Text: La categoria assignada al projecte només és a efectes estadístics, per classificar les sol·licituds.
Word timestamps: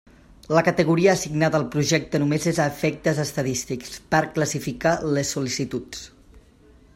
La 0.57 0.61
categoria 0.67 1.09
assignada 1.17 1.59
al 1.63 1.65
projecte 1.75 2.21
només 2.23 2.47
és 2.53 2.61
a 2.63 2.65
efectes 2.73 3.21
estadístics, 3.25 3.93
per 4.15 4.23
classificar 4.39 4.95
les 5.19 5.35
sol·licituds. 5.37 6.03